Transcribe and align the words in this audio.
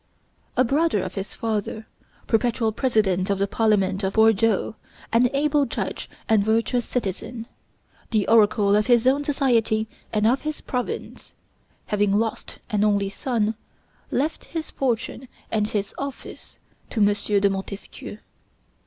A 0.57 0.63
brother 0.63 1.03
of 1.03 1.13
his 1.13 1.35
father, 1.35 1.85
perpetual 2.25 2.71
president 2.71 3.29
of 3.29 3.37
the 3.37 3.45
Parliament 3.45 4.03
of 4.03 4.13
Bordeaux, 4.13 4.75
an 5.13 5.29
able 5.31 5.67
judge 5.67 6.09
and 6.27 6.43
virtuous 6.43 6.85
citizen, 6.85 7.45
the 8.09 8.27
oracle 8.27 8.75
of 8.75 8.87
his 8.87 9.05
own 9.05 9.23
society 9.23 9.87
and 10.11 10.25
of 10.25 10.41
his 10.41 10.59
province, 10.59 11.35
having 11.85 12.13
lost 12.13 12.57
an 12.71 12.83
only 12.83 13.09
son, 13.09 13.53
left 14.09 14.45
his 14.45 14.71
fortune 14.71 15.27
and 15.51 15.67
his 15.67 15.93
office 15.99 16.57
to 16.89 16.99
M. 16.99 17.13
de 17.39 17.47
Montesquieu. 17.47 18.17